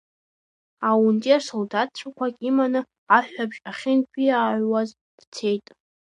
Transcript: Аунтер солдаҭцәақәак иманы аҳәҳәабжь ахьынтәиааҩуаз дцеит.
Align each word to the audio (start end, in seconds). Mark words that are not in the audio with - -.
Аунтер 0.89 1.39
солдаҭцәақәак 1.47 2.35
иманы 2.49 2.81
аҳәҳәабжь 3.15 3.59
ахьынтәиааҩуаз 3.69 4.89
дцеит. 5.17 5.65